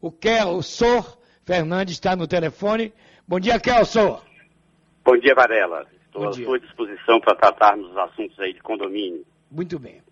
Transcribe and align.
O 0.00 0.10
Kelso 0.10 1.18
Fernandes 1.44 1.94
está 1.94 2.16
no 2.16 2.26
telefone. 2.26 2.92
Bom 3.28 3.38
dia, 3.38 3.60
Kelso. 3.60 4.22
Bom 5.04 5.18
dia, 5.18 5.34
Varela. 5.34 5.86
Estou 6.06 6.28
à 6.28 6.32
sua 6.32 6.58
disposição 6.58 7.20
para 7.20 7.34
tratarmos 7.34 7.90
os 7.90 7.96
assuntos 7.96 8.38
aí 8.40 8.54
de 8.54 8.62
condomínio. 8.62 9.24
Muito 9.50 9.78
bem. 9.78 10.02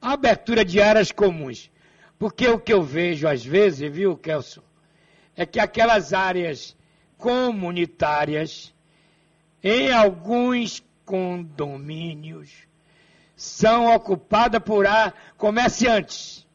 abertura 0.00 0.64
de 0.64 0.80
áreas 0.80 1.12
comuns. 1.12 1.70
Porque 2.18 2.48
o 2.48 2.58
que 2.58 2.72
eu 2.72 2.82
vejo 2.82 3.28
às 3.28 3.44
vezes, 3.44 3.92
viu, 3.92 4.16
Kelso, 4.16 4.62
é 5.36 5.46
que 5.46 5.60
aquelas 5.60 6.12
áreas 6.12 6.76
comunitárias, 7.16 8.74
em 9.62 9.92
alguns 9.92 10.84
condomínios, 11.04 12.66
são 13.36 13.94
ocupadas 13.94 14.62
por 14.62 14.84
comerciantes 15.36 16.46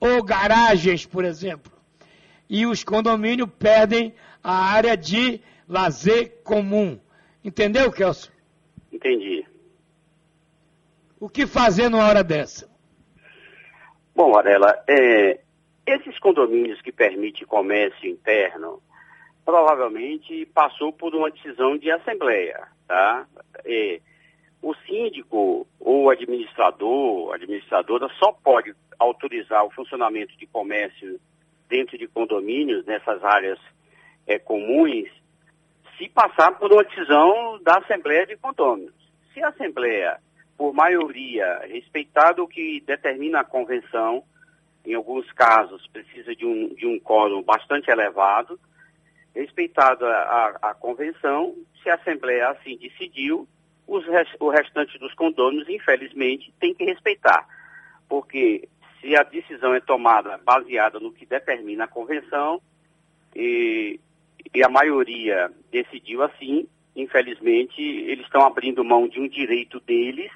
ou 0.00 0.22
garagens, 0.22 1.04
por 1.06 1.24
exemplo. 1.24 1.72
E 2.48 2.66
os 2.66 2.82
condomínios 2.82 3.48
perdem 3.58 4.14
a 4.42 4.72
área 4.72 4.96
de 4.96 5.40
lazer 5.68 6.40
comum. 6.42 6.98
Entendeu, 7.44 7.92
Kelso? 7.92 8.32
Entendi. 8.92 9.46
O 11.20 11.28
que 11.28 11.46
fazer 11.46 11.88
numa 11.88 12.06
hora 12.06 12.22
dessa? 12.22 12.68
Bom, 14.14 14.32
Varela, 14.32 14.82
é, 14.88 15.40
esses 15.86 16.18
condomínios 16.18 16.80
que 16.82 16.92
permitem 16.92 17.46
comércio 17.46 18.08
interno, 18.08 18.82
provavelmente 19.44 20.46
passou 20.46 20.92
por 20.92 21.14
uma 21.14 21.30
decisão 21.30 21.78
de 21.78 21.90
assembleia, 21.90 22.68
tá? 22.86 23.26
É, 23.64 24.00
o 24.60 24.74
síndico 24.86 25.66
ou 25.78 26.10
administrador, 26.10 27.34
administradora 27.34 28.08
só 28.18 28.32
pode 28.32 28.74
autorizar 28.98 29.64
o 29.64 29.70
funcionamento 29.70 30.36
de 30.36 30.46
comércio 30.46 31.20
dentro 31.68 31.96
de 31.96 32.08
condomínios, 32.08 32.84
nessas 32.86 33.22
áreas 33.22 33.58
é, 34.26 34.38
comuns, 34.38 35.08
se 35.96 36.08
passar 36.08 36.52
por 36.58 36.72
uma 36.72 36.84
decisão 36.84 37.60
da 37.62 37.78
Assembleia 37.78 38.26
de 38.26 38.36
Condôminos. 38.36 38.94
Se 39.32 39.42
a 39.42 39.48
Assembleia, 39.48 40.18
por 40.56 40.72
maioria, 40.72 41.60
respeitado 41.68 42.42
o 42.42 42.48
que 42.48 42.80
determina 42.86 43.40
a 43.40 43.44
convenção, 43.44 44.22
em 44.84 44.94
alguns 44.94 45.30
casos 45.32 45.86
precisa 45.88 46.34
de 46.34 46.46
um, 46.46 46.74
de 46.74 46.86
um 46.86 46.98
quórum 46.98 47.42
bastante 47.42 47.90
elevado, 47.90 48.58
respeitada 49.34 50.06
a, 50.06 50.70
a, 50.70 50.74
convenção, 50.74 51.54
se 51.82 51.90
a 51.90 51.94
Assembleia 51.94 52.48
assim 52.48 52.76
decidiu, 52.76 53.46
os, 53.88 54.04
o 54.38 54.50
restante 54.50 54.98
dos 54.98 55.14
condôminos, 55.14 55.68
infelizmente, 55.68 56.52
tem 56.60 56.74
que 56.74 56.84
respeitar. 56.84 57.48
Porque 58.06 58.68
se 59.00 59.16
a 59.16 59.22
decisão 59.22 59.74
é 59.74 59.80
tomada 59.80 60.38
baseada 60.44 61.00
no 61.00 61.10
que 61.10 61.24
determina 61.24 61.84
a 61.84 61.88
convenção 61.88 62.60
e, 63.34 63.98
e 64.54 64.62
a 64.62 64.68
maioria 64.68 65.50
decidiu 65.70 66.22
assim, 66.22 66.68
infelizmente, 66.94 67.80
eles 67.80 68.26
estão 68.26 68.44
abrindo 68.44 68.84
mão 68.84 69.08
de 69.08 69.18
um 69.18 69.28
direito 69.28 69.80
deles 69.80 70.30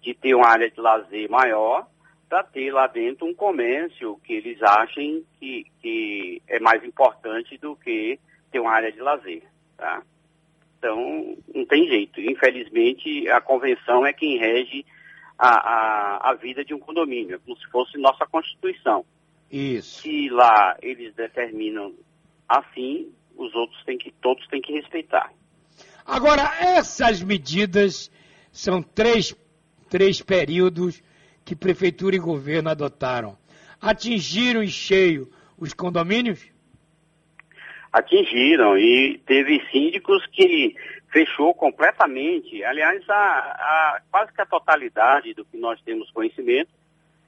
de 0.00 0.14
ter 0.14 0.34
uma 0.34 0.46
área 0.46 0.70
de 0.70 0.80
lazer 0.80 1.28
maior 1.30 1.86
para 2.28 2.42
ter 2.44 2.72
lá 2.72 2.86
dentro 2.86 3.26
um 3.26 3.34
comércio 3.34 4.18
que 4.24 4.34
eles 4.34 4.60
achem 4.62 5.24
que, 5.38 5.66
que 5.80 6.42
é 6.48 6.58
mais 6.58 6.82
importante 6.82 7.58
do 7.58 7.76
que 7.76 8.18
ter 8.50 8.60
uma 8.60 8.72
área 8.72 8.90
de 8.90 9.00
lazer, 9.00 9.42
tá? 9.76 10.02
Então, 10.78 11.36
não 11.54 11.64
tem 11.66 11.86
jeito. 11.88 12.20
Infelizmente, 12.20 13.28
a 13.30 13.40
convenção 13.40 14.06
é 14.06 14.12
quem 14.12 14.38
rege 14.38 14.84
a, 15.38 15.48
a, 15.48 16.30
a 16.30 16.34
vida 16.34 16.64
de 16.64 16.74
um 16.74 16.78
condomínio, 16.78 17.40
como 17.40 17.56
se 17.58 17.66
fosse 17.70 17.98
nossa 17.98 18.26
Constituição. 18.26 19.04
Isso. 19.50 20.02
Se 20.02 20.28
lá 20.28 20.76
eles 20.82 21.14
determinam 21.14 21.94
assim, 22.48 23.12
os 23.36 23.54
outros 23.54 23.82
têm 23.84 23.98
que, 23.98 24.12
todos 24.20 24.46
têm 24.48 24.60
que 24.60 24.72
respeitar. 24.72 25.32
Agora, 26.04 26.42
essas 26.60 27.22
medidas 27.22 28.10
são 28.52 28.82
três, 28.82 29.34
três 29.88 30.22
períodos 30.22 31.02
que 31.44 31.56
prefeitura 31.56 32.16
e 32.16 32.20
governo 32.20 32.70
adotaram. 32.70 33.36
Atingiram 33.80 34.62
em 34.62 34.68
cheio 34.68 35.30
os 35.58 35.72
condomínios? 35.72 36.55
Atingiram 37.96 38.76
e 38.76 39.16
teve 39.24 39.58
síndicos 39.72 40.26
que 40.26 40.76
fechou 41.10 41.54
completamente, 41.54 42.62
aliás, 42.62 43.02
a, 43.08 43.14
a, 43.14 44.02
quase 44.10 44.34
que 44.34 44.42
a 44.42 44.44
totalidade 44.44 45.32
do 45.32 45.46
que 45.46 45.56
nós 45.56 45.80
temos 45.80 46.10
conhecimento, 46.10 46.68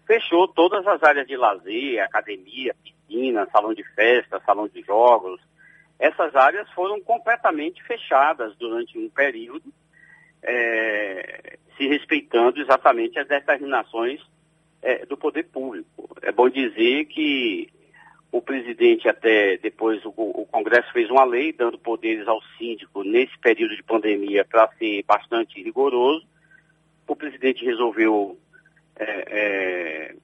fechou 0.06 0.46
todas 0.46 0.86
as 0.86 1.02
áreas 1.02 1.26
de 1.26 1.38
lazer, 1.38 2.02
academia, 2.02 2.76
piscina, 2.84 3.48
salão 3.50 3.72
de 3.72 3.82
festa, 3.94 4.42
salão 4.44 4.68
de 4.68 4.82
jogos. 4.82 5.40
Essas 5.98 6.36
áreas 6.36 6.70
foram 6.72 7.00
completamente 7.00 7.82
fechadas 7.84 8.54
durante 8.58 8.98
um 8.98 9.08
período, 9.08 9.72
é, 10.42 11.56
se 11.78 11.88
respeitando 11.88 12.60
exatamente 12.60 13.18
as 13.18 13.26
determinações 13.26 14.20
é, 14.82 15.06
do 15.06 15.16
poder 15.16 15.44
público. 15.44 16.14
É 16.20 16.30
bom 16.30 16.50
dizer 16.50 17.06
que 17.06 17.70
o 18.30 18.42
presidente 18.42 19.08
até 19.08 19.56
depois 19.56 20.04
o, 20.04 20.12
o, 20.16 20.46
Congresso 20.46 20.92
fez 20.92 21.10
uma 21.10 21.24
lei 21.24 21.52
dando 21.52 21.78
poderes 21.78 22.28
ao 22.28 22.42
síndico 22.58 23.02
nesse 23.02 23.36
período 23.38 23.74
de 23.74 23.82
pandemia 23.82 24.44
para 24.44 24.68
ser 24.78 25.02
bastante 25.04 25.62
rigoroso. 25.62 26.26
O 27.06 27.16
presidente 27.16 27.64
resolveu 27.64 28.38
é, 28.96 29.04
é, 29.28 30.16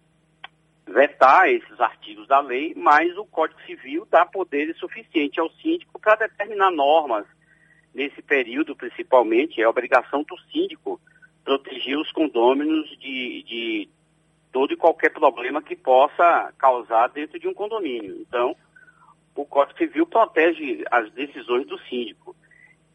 vetar 0.86 1.48
esses 1.48 1.80
artigos 1.80 2.28
da 2.28 2.40
lei, 2.40 2.74
mas 2.76 3.16
o 3.16 3.24
Código 3.24 3.60
Civil 3.62 4.06
dá 4.10 4.26
poderes 4.26 4.76
suficientes 4.76 5.38
ao 5.38 5.50
síndico 5.50 5.98
para 5.98 6.16
determinar 6.16 6.70
normas 6.70 7.24
nesse 7.94 8.20
período, 8.20 8.76
principalmente. 8.76 9.62
É 9.62 9.68
obrigação 9.68 10.22
do 10.24 10.38
síndico 10.52 11.00
proteger 11.42 11.98
os 11.98 12.10
condôminos 12.12 12.88
de, 12.98 13.42
de 13.44 13.88
todo 14.54 14.72
e 14.72 14.76
qualquer 14.76 15.10
problema 15.10 15.60
que 15.60 15.74
possa 15.74 16.54
causar 16.56 17.08
dentro 17.08 17.40
de 17.40 17.48
um 17.48 17.52
condomínio. 17.52 18.20
Então, 18.20 18.54
o 19.34 19.44
Código 19.44 19.76
Civil 19.76 20.06
protege 20.06 20.84
as 20.88 21.10
decisões 21.10 21.66
do 21.66 21.76
síndico. 21.80 22.36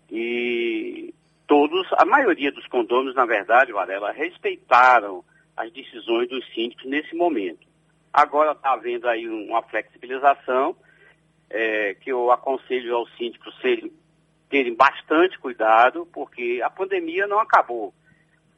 E 0.09 1.13
todos, 1.45 1.85
a 1.97 2.05
maioria 2.05 2.49
dos 2.49 2.65
condôminos, 2.67 3.13
na 3.13 3.25
verdade, 3.25 3.73
Varela, 3.73 4.13
respeitaram 4.13 5.21
as 5.57 5.69
decisões 5.73 6.29
dos 6.29 6.47
síndicos 6.53 6.85
nesse 6.85 7.13
momento. 7.13 7.67
Agora 8.13 8.53
está 8.53 8.71
havendo 8.71 9.09
aí 9.09 9.27
uma 9.27 9.61
flexibilização, 9.63 10.77
é, 11.49 11.93
que 11.95 12.09
eu 12.09 12.31
aconselho 12.31 12.95
aos 12.95 13.13
síndicos 13.17 13.53
serem, 13.59 13.91
terem 14.49 14.73
bastante 14.73 15.37
cuidado, 15.37 16.07
porque 16.13 16.61
a 16.63 16.69
pandemia 16.69 17.27
não 17.27 17.39
acabou. 17.39 17.93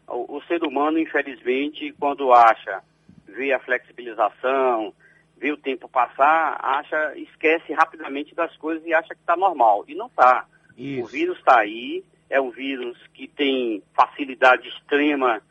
O, 0.07 0.38
o 0.38 0.44
ser 0.44 0.63
humano, 0.63 1.00
infelizmente, 1.00 1.91
quando 2.00 2.31
acha 2.31 2.83
vê 3.31 3.53
a 3.53 3.59
flexibilização, 3.59 4.94
vê 5.38 5.52
o 5.52 5.58
tempo 5.58 5.90
passar, 5.90 6.59
acha, 6.62 7.18
esquece 7.18 7.74
rapidamente 7.74 8.36
das 8.36 8.56
coisas 8.58 8.86
e 8.86 8.94
acha 8.94 9.16
que 9.16 9.22
está 9.22 9.36
normal. 9.36 9.84
E 9.88 9.96
não 9.96 10.08
está. 10.08 10.46
O 10.78 11.06
vírus 11.06 11.38
está 11.38 11.59
aí, 11.59 12.03
é 12.30 12.40
um 12.40 12.50
vírus 12.50 12.97
que 13.14 13.28
tem 13.28 13.84
facilidade 13.94 14.68
extrema 14.69 15.42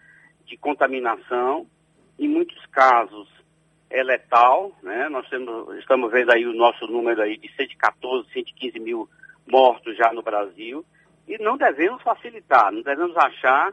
de 0.47 0.57
contaminação, 0.57 1.67
em 2.19 2.29
muitos 2.29 2.65
casos 2.67 3.29
é 3.89 4.03
letal, 4.03 4.73
né? 4.83 5.09
Nós 5.09 5.29
temos, 5.29 5.77
estamos 5.79 6.11
vendo 6.11 6.33
aí 6.33 6.47
o 6.47 6.53
nosso 6.53 6.87
número 6.87 7.23
aí 7.23 7.37
de 7.37 7.53
114, 7.55 8.33
115 8.33 8.79
mil 8.79 9.09
mortos 9.47 9.97
já 9.97 10.13
no 10.13 10.23
Brasil, 10.23 10.85
e 11.27 11.39
não 11.39 11.57
devemos 11.57 12.03
facilitar, 12.03 12.73
não 12.73 12.83
devemos 12.83 13.17
achar 13.17 13.73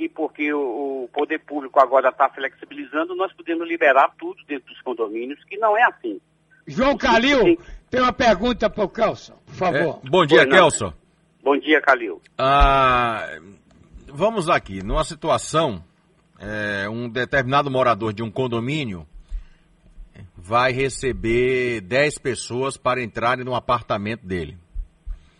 que 0.00 0.08
porque 0.08 0.50
o, 0.50 1.04
o 1.04 1.08
poder 1.12 1.40
público 1.40 1.78
agora 1.78 2.08
está 2.08 2.26
flexibilizando, 2.30 3.14
nós 3.14 3.30
podemos 3.34 3.68
liberar 3.68 4.10
tudo 4.18 4.42
dentro 4.48 4.72
dos 4.72 4.80
condomínios, 4.80 5.38
que 5.44 5.58
não 5.58 5.76
é 5.76 5.82
assim. 5.82 6.18
João 6.66 6.96
Calil, 6.96 7.42
tem... 7.42 7.58
tem 7.90 8.00
uma 8.00 8.12
pergunta 8.12 8.70
para 8.70 8.82
o 8.82 8.88
Kelson, 8.88 9.34
por 9.44 9.54
favor. 9.54 10.00
É, 10.02 10.08
bom 10.08 10.24
dia, 10.24 10.48
Kelson. 10.48 10.94
Bom 11.42 11.58
dia, 11.58 11.82
Calil. 11.82 12.18
Ah, 12.38 13.26
vamos 14.08 14.48
aqui, 14.48 14.82
numa 14.82 15.04
situação, 15.04 15.84
é, 16.38 16.88
um 16.88 17.06
determinado 17.06 17.70
morador 17.70 18.14
de 18.14 18.22
um 18.22 18.30
condomínio 18.30 19.06
vai 20.34 20.72
receber 20.72 21.82
10 21.82 22.16
pessoas 22.16 22.78
para 22.78 23.02
entrarem 23.02 23.44
no 23.44 23.54
apartamento 23.54 24.26
dele. 24.26 24.56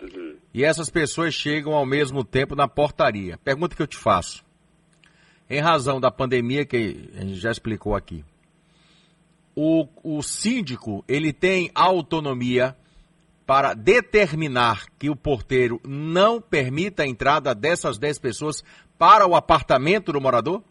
Uhum. 0.02 0.36
E 0.52 0.64
essas 0.64 0.90
pessoas 0.90 1.32
chegam 1.32 1.72
ao 1.72 1.86
mesmo 1.86 2.22
tempo 2.22 2.54
na 2.54 2.68
portaria. 2.68 3.38
Pergunta 3.38 3.74
que 3.74 3.80
eu 3.80 3.86
te 3.86 3.96
faço 3.96 4.49
em 5.50 5.60
razão 5.60 6.00
da 6.00 6.12
pandemia 6.12 6.64
que 6.64 7.10
a 7.16 7.20
gente 7.22 7.34
já 7.34 7.50
explicou 7.50 7.96
aqui. 7.96 8.24
O, 9.56 9.88
o 10.04 10.22
síndico 10.22 11.04
ele 11.08 11.32
tem 11.32 11.72
autonomia 11.74 12.76
para 13.44 13.74
determinar 13.74 14.86
que 14.96 15.10
o 15.10 15.16
porteiro 15.16 15.80
não 15.84 16.40
permita 16.40 17.02
a 17.02 17.06
entrada 17.06 17.52
dessas 17.52 17.98
10 17.98 18.20
pessoas 18.20 18.62
para 18.96 19.26
o 19.26 19.34
apartamento 19.34 20.12
do 20.12 20.20
morador? 20.20 20.62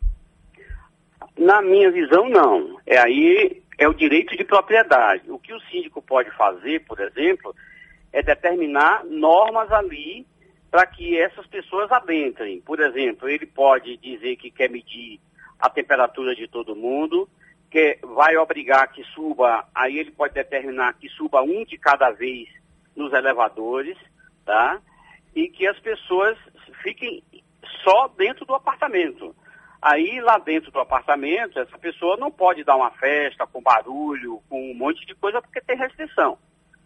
Na 1.38 1.62
minha 1.62 1.92
visão, 1.92 2.30
não. 2.30 2.80
É 2.88 2.98
aí 2.98 3.62
é 3.78 3.88
o 3.88 3.94
direito 3.94 4.36
de 4.38 4.46
propriedade. 4.46 5.30
O 5.30 5.38
que 5.38 5.54
o 5.54 5.60
síndico 5.70 6.02
pode 6.02 6.31
fazer, 6.38 6.86
por 6.86 7.02
exemplo, 7.02 7.54
é 8.14 8.24
determinar 8.24 9.04
normas 9.04 9.70
ali 9.74 10.26
para 10.69 10.86
que 10.86 11.19
essas 11.19 11.45
pessoas 11.48 11.92
adentrem. 11.92 12.62
Por 12.62 12.80
exemplo, 12.80 13.27
ele 13.27 13.45
pode 13.45 13.98
dizer 13.98 14.36
que 14.36 14.51
quer 14.51 14.69
medir 14.69 15.19
a 15.60 15.69
temperatura 15.69 16.36
de 16.36 16.48
todo 16.48 16.75
mundo, 16.75 17.27
que 17.69 18.00
vai 18.04 18.38
obrigar 18.38 18.92
que 18.92 19.04
suba, 19.06 19.68
aí 19.74 19.98
ele 19.98 20.12
pode 20.12 20.33
determinar 20.33 20.94
que 20.94 21.10
suba 21.10 21.42
um 21.42 21.66
de 21.66 21.77
cada 21.77 22.12
vez 22.12 22.48
nos 22.95 23.13
elevadores, 23.13 23.98
tá? 24.45 24.80
E 25.36 25.48
que 25.48 25.68
as 25.68 25.80
pessoas 25.80 26.38
fiquem 26.81 27.24
só 27.83 28.07
dentro 28.10 28.45
do 28.45 28.56
apartamento. 28.56 29.36
Aí 29.81 30.19
lá 30.19 30.38
dentro 30.38 30.71
do 30.71 30.80
apartamento, 30.80 31.60
essa 31.60 31.77
pessoa 31.77 32.18
não 32.18 32.30
pode 32.30 32.63
dar 32.63 32.75
uma 32.75 32.92
festa 32.92 33.48
com 33.48 33.62
barulho, 33.62 34.42
com 34.50 34.71
um 34.71 34.74
monte 34.74 35.06
de 35.06 35.16
coisa, 35.16 35.42
porque 35.42 35.62
tem 35.62 35.77
restrição. 35.77 36.38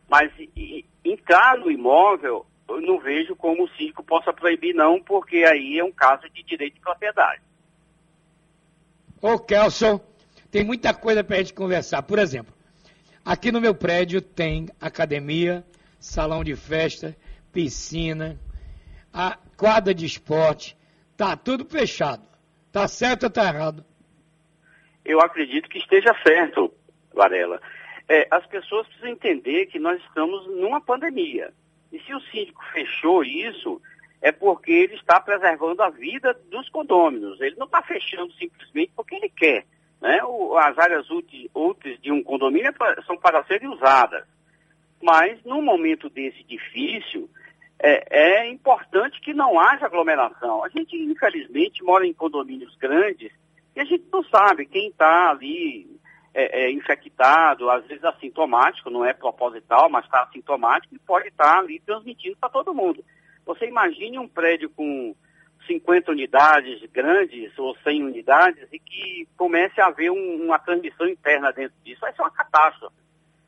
Mas 0.08 0.32
e, 0.38 0.86
entrar 1.04 1.58
no 1.58 1.72
imóvel, 1.72 2.46
não 2.82 3.00
vejo 3.00 3.36
como 3.36 3.64
o 3.64 3.70
síndico 3.70 4.04
possa 4.04 4.34
proibir, 4.34 4.74
não, 4.74 5.02
porque 5.02 5.44
aí 5.44 5.80
é 5.80 5.84
um 5.84 5.92
caso 5.92 6.30
de 6.30 6.44
direito 6.44 6.76
de 6.76 6.80
propriedade. 6.80 7.42
Ô, 9.22 9.40
Kelson, 9.40 10.00
tem 10.52 10.64
muita 10.64 10.94
coisa 10.94 11.24
para 11.24 11.38
a 11.38 11.40
gente 11.40 11.54
conversar. 11.54 12.04
Por 12.04 12.20
exemplo, 12.20 12.54
aqui 13.24 13.52
no 13.52 13.62
meu 13.62 13.74
prédio 13.74 14.22
tem 14.22 14.68
academia, 14.80 15.66
salão 16.00 16.44
de 16.44 16.56
festa, 16.56 17.16
piscina, 17.52 18.40
a 19.14 19.38
quadra 19.56 19.94
de 19.94 20.06
esporte, 20.06 20.78
tá 21.16 21.38
tudo 21.38 21.66
fechado. 21.66 22.24
Tá 22.72 22.88
certo 22.88 23.24
ou 23.24 23.30
tá 23.30 23.46
errado? 23.46 23.86
Eu 25.06 25.22
acredito 25.22 25.70
que 25.70 25.78
esteja 25.78 26.14
certo, 26.26 26.74
Varela. 27.14 27.62
É, 28.10 28.28
as 28.32 28.46
pessoas 28.48 28.88
precisam 28.88 29.12
entender 29.12 29.68
que 29.68 29.80
nós 29.80 30.02
estamos 30.02 30.48
numa 30.48 30.82
pandemia. 30.82 31.54
E 31.94 32.00
se 32.02 32.14
o 32.14 32.20
síndico 32.22 32.62
fechou 32.74 33.24
isso, 33.24 33.80
é 34.20 34.32
porque 34.32 34.72
ele 34.72 34.96
está 34.96 35.20
preservando 35.20 35.84
a 35.84 35.92
vida 35.92 36.34
dos 36.50 36.68
condôminos. 36.70 37.40
Ele 37.40 37.56
não 37.56 37.68
está 37.68 37.84
fechando 37.84 38.34
simplesmente 38.34 38.92
porque 38.96 39.16
ele 39.16 39.30
quer. 39.30 39.66
Né? 40.02 40.24
O, 40.24 40.58
as 40.58 40.78
áreas 40.80 41.08
úteis 41.54 42.02
de 42.02 42.12
um 42.12 42.24
condomínio 42.24 42.70
é 42.70 43.02
são 43.04 43.16
para 43.16 43.44
serem 43.44 43.70
usadas. 43.70 44.26
Mas, 45.02 45.44
num 45.44 45.62
momento 45.62 46.10
desse 46.10 46.44
difícil, 46.46 47.30
é, 47.78 48.06
é, 48.10 48.50
importante 48.50 49.22
que 49.22 49.34
não 49.34 49.60
haja 49.60 49.86
aglomeração. 49.86 50.64
A 50.64 50.70
gente, 50.70 50.96
infelizmente, 50.96 51.84
mora 51.84 52.08
em 52.08 52.14
condomínios 52.14 52.76
grandes 52.78 53.32
e 53.76 53.82
a 53.82 53.84
gente 53.84 54.06
não 54.12 54.24
sabe 54.24 54.66
quem 54.66 54.88
está 54.90 55.30
ali 55.30 55.93
é, 56.34 56.64
é, 56.64 56.72
infectado, 56.72 57.70
às 57.70 57.86
vezes 57.86 58.04
assintomático, 58.04 58.90
não 58.90 59.06
é 59.06 59.14
proposital, 59.14 59.90
mas 59.90 60.06
está 60.06 60.24
assintomático 60.24 60.96
e 60.96 61.00
pode 61.00 61.28
estar 61.28 61.56
tá 61.56 61.60
ali 61.60 61.80
transmitindo 61.80 62.36
para 62.38 62.50
todo 62.50 62.74
mundo. 62.74 63.04
Você 63.46 63.68
imagine 63.68 64.18
um 64.18 64.28
prédio 64.28 64.70
com 64.70 65.16
50 65.68 66.12
unidades 66.12 66.82
grandes 66.92 67.58
ou 67.58 67.76
100 67.78 68.04
unidades 68.04 68.68
e 68.72 68.80
que 68.80 69.28
comece 69.38 69.80
a 69.80 69.88
haver 69.88 70.12
um, 70.12 70.44
uma 70.44 70.60
transmissão 70.60 71.08
interna 71.08 71.52
dentro 71.52 71.76
disso. 71.84 72.02
Vai 72.02 72.14
ser 72.14 72.22
uma 72.22 72.32
catástrofe. 72.32 72.96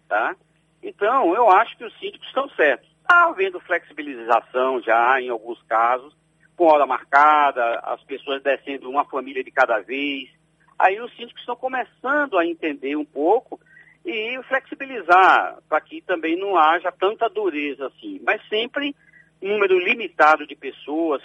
Tá? 0.07 0.35
Então, 0.83 1.33
eu 1.33 1.49
acho 1.49 1.75
que 1.77 1.85
os 1.85 1.97
síndicos 1.99 2.27
estão 2.27 2.47
certos. 2.49 2.87
Está 3.01 3.25
havendo 3.25 3.59
flexibilização 3.59 4.81
já 4.81 5.19
em 5.19 5.29
alguns 5.29 5.61
casos, 5.63 6.15
com 6.55 6.65
hora 6.65 6.85
marcada, 6.85 7.79
as 7.83 8.01
pessoas 8.03 8.41
descendo 8.41 8.89
uma 8.89 9.05
família 9.05 9.43
de 9.43 9.51
cada 9.51 9.79
vez. 9.79 10.29
Aí 10.77 10.99
os 10.99 11.11
síndicos 11.15 11.41
estão 11.41 11.55
começando 11.55 12.37
a 12.37 12.45
entender 12.45 12.95
um 12.95 13.05
pouco 13.05 13.59
e 14.05 14.39
flexibilizar 14.47 15.57
para 15.67 15.81
que 15.81 16.01
também 16.01 16.37
não 16.37 16.57
haja 16.57 16.91
tanta 16.91 17.29
dureza 17.29 17.87
assim. 17.87 18.19
Mas 18.23 18.41
sempre 18.47 18.95
um 19.41 19.49
número 19.49 19.79
limitado 19.79 20.45
de 20.45 20.55
pessoas, 20.55 21.21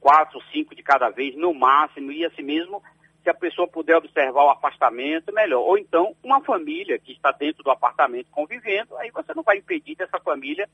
quatro, 0.00 0.40
cinco 0.52 0.74
de 0.74 0.82
cada 0.82 1.08
vez, 1.10 1.34
no 1.36 1.54
máximo, 1.54 2.12
e 2.12 2.24
assim 2.24 2.42
mesmo, 2.42 2.82
se 3.22 3.30
a 3.30 3.34
pessoa 3.34 3.68
puder 3.68 3.96
observar 3.96 4.44
o 4.44 4.50
afastamento, 4.50 5.32
melhor. 5.32 5.60
Ou 5.60 5.78
então, 5.78 6.14
uma 6.22 6.40
família 6.42 6.98
que 6.98 7.12
está 7.12 7.30
dentro 7.32 7.62
do 7.62 7.70
apartamento 7.70 8.26
convivendo, 8.30 8.96
aí 8.98 9.10
você 9.10 9.32
não 9.34 9.42
vai 9.42 9.58
impedir 9.58 9.96
dessa 9.96 10.18
família 10.20 10.68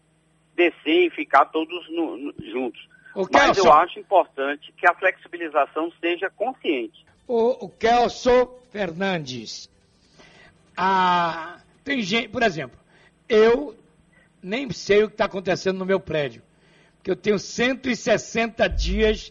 descer 0.55 1.07
e 1.07 1.11
ficar 1.11 1.45
todos 1.47 1.89
no, 1.91 2.17
no, 2.17 2.35
juntos. 2.51 2.89
Mas 3.33 3.57
eu 3.59 3.73
acho 3.73 3.99
importante 3.99 4.73
que 4.73 4.89
a 4.89 4.95
flexibilização 4.95 5.91
seja 6.01 6.31
consciente. 6.31 7.07
O, 7.29 7.67
o 7.67 7.69
Kelson 7.69 8.59
Fernandes, 8.71 9.69
a, 10.75 11.61
tem 11.85 12.01
gente, 12.03 12.29
por 12.29 12.43
exemplo, 12.43 12.79
eu 13.29 13.77
nem 14.43 14.71
sei 14.71 15.05
o 15.05 15.09
que 15.09 15.15
está 15.15 15.27
acontecendo 15.27 15.79
no 15.79 15.85
meu 15.85 16.01
prédio, 16.01 16.43
porque 16.97 17.11
eu 17.11 17.17
tenho 17.17 17.39
160 17.39 18.67
dias 18.69 19.31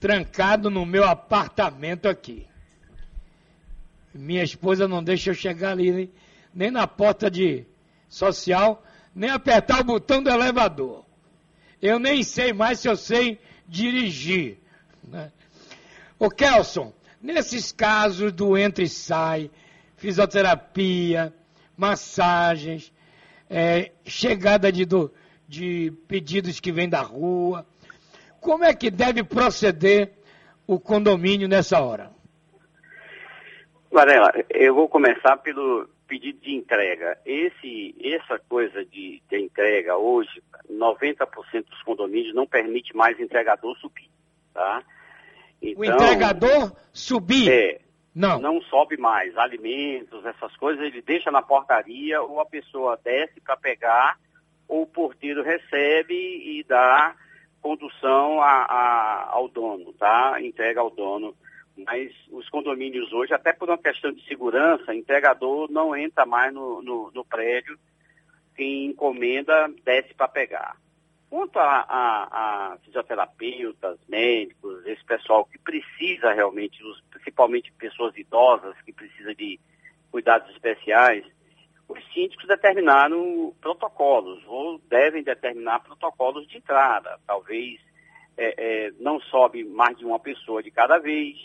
trancado 0.00 0.70
no 0.70 0.86
meu 0.86 1.04
apartamento 1.04 2.08
aqui. 2.08 2.46
Minha 4.14 4.42
esposa 4.42 4.88
não 4.88 5.04
deixa 5.04 5.30
eu 5.30 5.34
chegar 5.34 5.72
ali, 5.72 5.92
nem, 5.92 6.10
nem 6.54 6.70
na 6.70 6.86
porta 6.86 7.30
de 7.30 7.66
social, 8.08 8.82
nem 9.14 9.28
apertar 9.28 9.80
o 9.80 9.84
botão 9.84 10.22
do 10.22 10.30
elevador. 10.30 11.04
Eu 11.82 11.98
nem 11.98 12.22
sei 12.22 12.54
mais 12.54 12.80
se 12.80 12.88
eu 12.88 12.96
sei 12.96 13.38
dirigir. 13.68 14.58
Né? 15.04 15.30
Kelson, 16.34 16.94
nesses 17.32 17.72
casos 17.72 18.32
do 18.32 18.56
entra 18.56 18.84
e 18.84 18.88
sai, 18.88 19.50
fisioterapia, 19.96 21.32
massagens, 21.76 22.92
é, 23.48 23.92
chegada 24.04 24.70
de, 24.70 24.84
do, 24.84 25.12
de 25.48 25.92
pedidos 26.08 26.60
que 26.60 26.72
vêm 26.72 26.88
da 26.88 27.00
rua, 27.00 27.66
como 28.40 28.64
é 28.64 28.74
que 28.74 28.90
deve 28.90 29.24
proceder 29.24 30.12
o 30.66 30.78
condomínio 30.78 31.48
nessa 31.48 31.80
hora? 31.80 32.10
Varela, 33.90 34.32
eu 34.50 34.74
vou 34.74 34.88
começar 34.88 35.36
pelo, 35.38 35.88
pedido 36.06 36.40
de 36.40 36.54
entrega. 36.54 37.18
Esse, 37.24 37.94
essa 38.02 38.38
coisa 38.48 38.84
de, 38.84 39.22
de 39.28 39.38
entrega 39.38 39.96
hoje, 39.96 40.42
90% 40.70 41.64
dos 41.68 41.82
condomínios 41.82 42.34
não 42.34 42.46
permite 42.46 42.96
mais 42.96 43.18
entregador 43.18 43.76
subir, 43.78 44.10
tá? 44.54 44.82
Então, 45.60 45.80
o 45.80 45.84
entregador 45.84 46.72
subir? 46.92 47.50
É. 47.50 47.80
Não. 48.14 48.40
Não 48.40 48.62
sobe 48.62 48.96
mais. 48.96 49.36
Alimentos, 49.36 50.24
essas 50.24 50.56
coisas, 50.56 50.82
ele 50.84 51.02
deixa 51.02 51.30
na 51.30 51.42
portaria 51.42 52.22
ou 52.22 52.40
a 52.40 52.46
pessoa 52.46 52.98
desce 53.02 53.40
para 53.40 53.56
pegar 53.56 54.18
ou 54.66 54.82
o 54.82 54.86
porteiro 54.86 55.42
recebe 55.42 56.14
e 56.14 56.64
dá 56.66 57.14
condução 57.60 58.40
a, 58.40 58.64
a, 58.64 59.28
ao 59.32 59.48
dono, 59.48 59.92
tá? 59.92 60.38
Entrega 60.40 60.80
ao 60.80 60.90
dono 60.90 61.34
mas 61.84 62.10
os 62.30 62.48
condomínios 62.48 63.12
hoje, 63.12 63.34
até 63.34 63.52
por 63.52 63.68
uma 63.68 63.76
questão 63.76 64.10
de 64.10 64.24
segurança, 64.26 64.94
entregador 64.94 65.70
não 65.70 65.94
entra 65.94 66.24
mais 66.24 66.52
no, 66.52 66.80
no, 66.80 67.10
no 67.14 67.24
prédio, 67.24 67.78
quem 68.54 68.86
encomenda 68.86 69.68
desce 69.84 70.14
para 70.14 70.28
pegar. 70.28 70.76
Quanto 71.28 71.58
a, 71.58 71.80
a, 71.80 72.72
a, 72.72 72.78
fisioterapeutas, 72.84 73.98
médicos, 74.08 74.86
esse 74.86 75.04
pessoal 75.04 75.44
que 75.44 75.58
precisa 75.58 76.32
realmente, 76.32 76.78
principalmente 77.10 77.72
pessoas 77.72 78.16
idosas 78.16 78.74
que 78.82 78.92
precisam 78.92 79.34
de 79.34 79.58
cuidados 80.10 80.48
especiais, 80.50 81.24
os 81.88 81.98
síndicos 82.12 82.46
determinaram 82.46 83.52
protocolos, 83.60 84.42
ou 84.46 84.78
devem 84.88 85.22
determinar 85.22 85.80
protocolos 85.80 86.46
de 86.48 86.58
entrada. 86.58 87.18
Talvez 87.26 87.80
é, 88.36 88.54
é, 88.86 88.92
não 89.00 89.20
sobe 89.20 89.64
mais 89.64 89.96
de 89.98 90.04
uma 90.04 90.20
pessoa 90.20 90.62
de 90.62 90.70
cada 90.70 90.98
vez, 90.98 91.36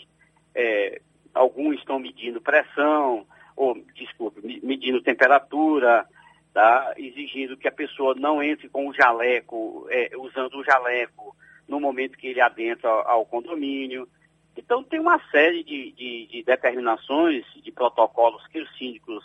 é, 0.54 1.00
alguns 1.34 1.76
estão 1.76 1.98
medindo 1.98 2.40
pressão, 2.40 3.26
ou, 3.56 3.74
desculpe, 3.94 4.40
medindo 4.62 5.02
temperatura, 5.02 6.06
tá? 6.52 6.94
exigindo 6.96 7.56
que 7.56 7.68
a 7.68 7.72
pessoa 7.72 8.14
não 8.14 8.42
entre 8.42 8.68
com 8.68 8.88
o 8.88 8.94
jaleco, 8.94 9.86
é, 9.90 10.10
usando 10.16 10.54
o 10.54 10.64
jaleco 10.64 11.34
no 11.66 11.80
momento 11.80 12.18
que 12.18 12.28
ele 12.28 12.40
adentra 12.40 12.88
ao 12.88 13.24
condomínio. 13.24 14.08
Então, 14.56 14.84
tem 14.84 15.00
uma 15.00 15.18
série 15.30 15.64
de, 15.64 15.92
de, 15.92 16.26
de 16.26 16.42
determinações, 16.42 17.44
de 17.62 17.72
protocolos 17.72 18.46
que 18.48 18.60
os 18.60 18.76
síndicos 18.76 19.24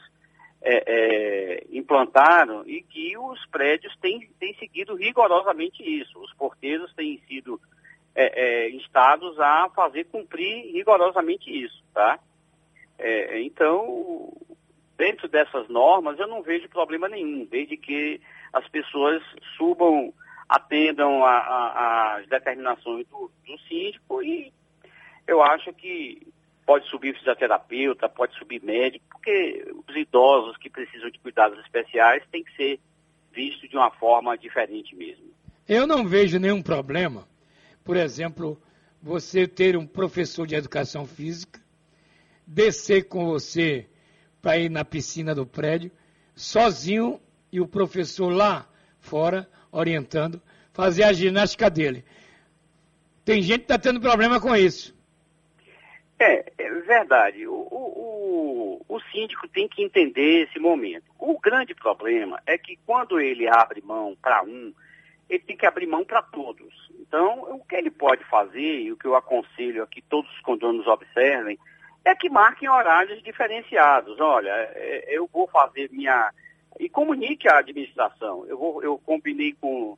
é, 0.61 0.83
é, 0.87 1.63
implantaram 1.71 2.63
e 2.65 2.81
que 2.81 3.17
os 3.17 3.45
prédios 3.47 3.95
têm, 3.97 4.29
têm 4.39 4.55
seguido 4.55 4.95
rigorosamente 4.95 5.83
isso. 5.83 6.19
Os 6.19 6.33
porteiros 6.33 6.93
têm 6.93 7.21
sido 7.27 7.59
é, 8.15 8.65
é, 8.65 8.69
instados 8.71 9.39
a 9.39 9.69
fazer 9.75 10.05
cumprir 10.05 10.71
rigorosamente 10.73 11.49
isso, 11.49 11.83
tá? 11.93 12.19
É, 12.97 13.41
então, 13.41 14.33
dentro 14.97 15.27
dessas 15.27 15.69
normas, 15.69 16.19
eu 16.19 16.27
não 16.27 16.41
vejo 16.41 16.67
problema 16.69 17.07
nenhum, 17.07 17.45
desde 17.45 17.77
que 17.77 18.19
as 18.51 18.67
pessoas 18.69 19.21
subam, 19.55 20.13
atendam 20.49 21.23
às 21.23 22.27
determinações 22.27 23.05
do, 23.07 23.31
do 23.45 23.59
síndico 23.67 24.23
e 24.23 24.51
eu 25.27 25.41
acho 25.43 25.71
que 25.73 26.27
pode 26.65 26.87
subir 26.89 27.15
fisioterapeuta, 27.17 28.09
pode 28.09 28.35
subir 28.37 28.61
médico, 28.63 29.05
porque 29.11 29.65
os 29.87 29.95
idosos 29.95 30.57
que 30.57 30.69
precisam 30.69 31.09
de 31.09 31.19
cuidados 31.19 31.59
especiais 31.59 32.23
têm 32.31 32.43
que 32.43 32.55
ser 32.55 32.79
vistos 33.31 33.69
de 33.69 33.77
uma 33.77 33.91
forma 33.91 34.37
diferente 34.37 34.95
mesmo. 34.95 35.27
Eu 35.67 35.85
não 35.85 36.05
vejo 36.07 36.39
nenhum 36.39 36.61
problema, 36.61 37.27
por 37.83 37.95
exemplo, 37.95 38.59
você 39.01 39.47
ter 39.47 39.77
um 39.77 39.85
professor 39.85 40.47
de 40.47 40.55
educação 40.55 41.05
física, 41.05 41.61
descer 42.45 43.07
com 43.07 43.25
você 43.25 43.87
para 44.41 44.57
ir 44.57 44.69
na 44.69 44.85
piscina 44.85 45.33
do 45.33 45.45
prédio, 45.45 45.91
sozinho 46.35 47.19
e 47.51 47.59
o 47.59 47.67
professor 47.67 48.29
lá 48.29 48.67
fora 48.99 49.47
orientando, 49.71 50.41
fazer 50.73 51.03
a 51.03 51.13
ginástica 51.13 51.69
dele. 51.69 52.03
Tem 53.25 53.41
gente 53.41 53.59
que 53.59 53.63
está 53.65 53.77
tendo 53.77 53.99
problema 53.99 54.39
com 54.39 54.55
isso. 54.55 54.95
É, 56.19 56.51
é 56.57 56.69
verdade. 56.81 57.47
O, 57.47 57.53
o, 57.53 58.85
o, 58.87 58.99
síndico 59.11 59.47
tem 59.47 59.67
que 59.67 59.83
entender 59.83 60.43
esse 60.43 60.59
momento. 60.59 61.05
O 61.19 61.39
grande 61.39 61.75
problema 61.75 62.41
é 62.45 62.57
que 62.57 62.77
quando 62.85 63.19
ele 63.19 63.47
abre 63.47 63.81
mão 63.81 64.17
para 64.21 64.43
um, 64.43 64.73
ele 65.29 65.43
tem 65.43 65.57
que 65.57 65.65
abrir 65.65 65.87
mão 65.87 66.03
para 66.03 66.21
todos. 66.21 66.73
Então, 66.99 67.41
o 67.53 67.63
que 67.65 67.75
ele 67.75 67.91
pode 67.91 68.23
fazer, 68.25 68.81
e 68.81 68.91
o 68.91 68.97
que 68.97 69.05
eu 69.05 69.15
aconselho 69.15 69.83
aqui 69.83 70.01
todos 70.01 70.31
os 70.31 70.41
condomínios 70.41 70.87
observem, 70.87 71.59
é 72.07 72.15
que 72.15 72.29
marquem 72.29 72.69
horários 72.69 73.21
diferenciados. 73.21 74.19
Olha, 74.19 74.49
é, 74.49 75.05
eu 75.09 75.29
vou 75.31 75.47
fazer 75.47 75.89
minha. 75.91 76.31
E 76.79 76.87
comunique 76.87 77.49
à 77.49 77.57
administração. 77.57 78.45
Eu, 78.47 78.57
vou, 78.57 78.83
eu 78.83 78.97
combinei 78.99 79.53
com 79.59 79.97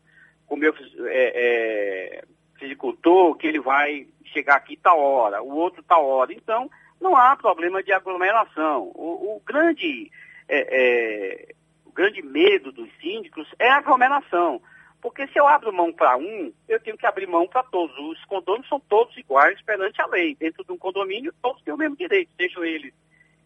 o 0.49 0.55
meu 0.55 0.73
é, 1.07 1.33
é, 1.35 2.23
fisicultor 2.57 3.35
que 3.35 3.45
ele 3.45 3.59
vai 3.59 4.07
chegar 4.25 4.55
aqui 4.55 4.77
tal 4.77 4.99
hora, 4.99 5.41
o 5.43 5.55
outro 5.55 5.83
tal 5.83 6.05
hora. 6.05 6.33
Então, 6.33 6.69
não 6.99 7.15
há 7.15 7.35
problema 7.35 7.83
de 7.83 7.93
aglomeração. 7.93 8.91
O, 8.95 9.35
o 9.35 9.41
grande, 9.45 10.11
é, 10.47 10.67
é, 10.71 11.53
o 11.85 11.91
grande 11.91 12.21
medo 12.23 12.71
dos 12.71 12.89
síndicos 12.99 13.47
é 13.59 13.69
a 13.69 13.77
aglomeração. 13.77 14.61
Porque 15.01 15.27
se 15.27 15.39
eu 15.39 15.47
abro 15.47 15.71
mão 15.71 15.93
para 15.93 16.17
um, 16.17 16.51
eu 16.67 16.79
tenho 16.79 16.97
que 16.97 17.05
abrir 17.05 17.27
mão 17.27 17.47
para 17.47 17.63
todos. 17.63 17.97
Os 17.97 18.23
condomínios 18.25 18.67
são 18.67 18.79
todos 18.79 19.15
iguais 19.17 19.61
perante 19.61 20.01
a 20.01 20.07
lei. 20.07 20.35
Dentro 20.35 20.63
de 20.63 20.71
um 20.71 20.77
condomínio, 20.77 21.33
todos 21.41 21.61
têm 21.61 21.73
o 21.73 21.77
mesmo 21.77 21.95
direito, 21.95 22.29
sejam 22.37 22.63
eles 22.65 22.93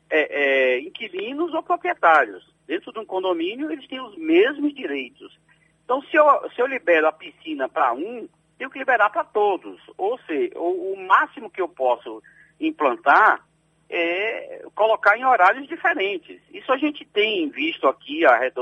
é, 0.09 0.21
é, 0.41 0.79
inquilinos 0.79 1.53
ou 1.53 1.61
proprietários. 1.61 2.51
Dentro 2.65 2.91
de 2.91 2.99
um 2.99 3.05
condomínio, 3.05 3.71
eles 3.71 3.87
têm 3.87 4.01
os 4.01 4.17
mesmos 4.17 4.73
direitos. 4.73 5.37
Então, 5.83 6.01
se 6.03 6.15
eu, 6.15 6.25
se 6.55 6.61
eu 6.61 6.65
libero 6.65 7.07
a 7.07 7.11
piscina 7.11 7.69
para 7.69 7.93
um, 7.93 8.27
tenho 8.57 8.69
que 8.69 8.79
liberar 8.79 9.09
para 9.09 9.23
todos. 9.23 9.79
Ou 9.97 10.17
seja, 10.19 10.57
o, 10.57 10.93
o, 10.93 11.07
máximo 11.07 11.49
que 11.49 11.61
eu 11.61 11.67
posso 11.67 12.21
implantar 12.59 13.45
é 13.89 14.65
colocar 14.73 15.17
em 15.17 15.25
horários 15.25 15.67
diferentes. 15.67 16.41
Isso 16.51 16.71
a 16.71 16.77
gente 16.77 17.05
tem 17.05 17.49
visto 17.49 17.87
aqui 17.87 18.21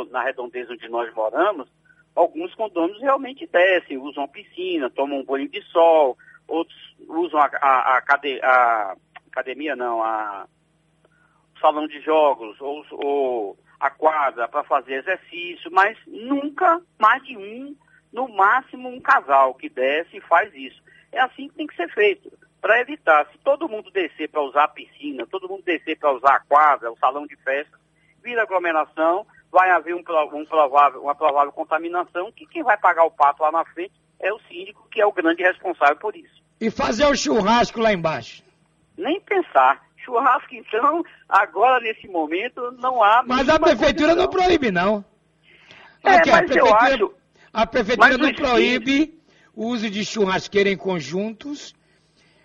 na 0.09 0.23
redondeza 0.23 0.73
onde 0.73 0.89
nós 0.89 1.13
moramos, 1.13 1.69
alguns 2.15 2.53
condôminos 2.55 3.01
realmente 3.01 3.47
descem, 3.47 3.97
usam 3.97 4.23
a 4.23 4.27
piscina, 4.27 4.89
tomam 4.89 5.19
um 5.19 5.25
banho 5.25 5.49
de 5.49 5.61
sol, 5.63 6.17
outros 6.47 6.77
usam 7.07 7.39
a, 7.39 7.45
a, 7.45 7.97
a, 7.97 8.01
cade, 8.01 8.39
a 8.41 8.95
academia, 9.27 9.75
não, 9.75 10.03
a 10.03 10.47
salão 11.59 11.87
de 11.87 12.01
jogos 12.01 12.59
ou, 12.59 12.85
ou 12.91 13.57
a 13.79 13.89
quadra 13.89 14.47
para 14.47 14.63
fazer 14.63 14.95
exercício, 14.95 15.71
mas 15.71 15.97
nunca 16.07 16.81
mais 16.99 17.23
de 17.23 17.37
um, 17.37 17.75
no 18.11 18.27
máximo 18.27 18.89
um 18.89 18.99
casal 18.99 19.53
que 19.53 19.69
desce 19.69 20.17
e 20.17 20.21
faz 20.21 20.53
isso. 20.53 20.81
É 21.11 21.19
assim 21.21 21.47
que 21.47 21.55
tem 21.55 21.67
que 21.67 21.75
ser 21.75 21.89
feito, 21.93 22.31
para 22.61 22.79
evitar, 22.79 23.27
se 23.31 23.37
todo 23.39 23.67
mundo 23.67 23.89
descer 23.89 24.29
para 24.29 24.41
usar 24.41 24.65
a 24.65 24.67
piscina, 24.67 25.25
todo 25.25 25.49
mundo 25.49 25.63
descer 25.63 25.97
para 25.97 26.13
usar 26.13 26.35
a 26.35 26.39
quadra, 26.41 26.91
o 26.91 26.97
salão 26.97 27.25
de 27.25 27.35
festa, 27.37 27.75
vira 28.23 28.43
aglomeração, 28.43 29.25
vai 29.51 29.69
haver 29.69 29.93
um, 29.93 29.99
um 30.33 30.45
provável, 30.45 31.01
uma 31.01 31.13
provável 31.13 31.51
contaminação, 31.51 32.31
que 32.31 32.45
quem 32.45 32.63
vai 32.63 32.77
pagar 32.77 33.03
o 33.03 33.11
pato 33.11 33.43
lá 33.43 33.51
na 33.51 33.65
frente 33.65 33.91
é 34.19 34.31
o 34.31 34.39
síndico, 34.47 34.87
que 34.89 35.01
é 35.01 35.05
o 35.05 35.11
grande 35.11 35.43
responsável 35.43 35.97
por 35.97 36.15
isso. 36.15 36.41
E 36.59 36.71
fazer 36.71 37.05
o 37.05 37.15
churrasco 37.15 37.79
lá 37.79 37.91
embaixo? 37.91 38.43
Nem 38.97 39.19
pensar. 39.21 39.81
Churrasco, 39.97 40.55
então, 40.55 41.03
agora 41.27 41.79
nesse 41.81 42.07
momento, 42.07 42.71
não 42.79 43.03
há. 43.03 43.23
Mas 43.27 43.49
a 43.49 43.59
prefeitura 43.59 44.15
condição. 44.15 44.15
não 44.15 44.29
proíbe, 44.29 44.71
não. 44.71 45.05
É, 46.03 46.15
Aqui, 46.15 46.31
mas 46.31 46.55
eu 46.55 46.73
acho. 46.73 47.13
A 47.53 47.67
prefeitura 47.67 48.17
não 48.17 48.33
proíbe 48.33 49.19
o 49.53 49.67
uso 49.67 49.89
de 49.89 50.05
churrasqueira 50.05 50.69
em 50.69 50.77
conjuntos, 50.77 51.75